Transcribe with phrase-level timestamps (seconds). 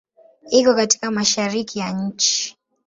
[0.51, 2.57] Iko katika Mashariki ya nchi.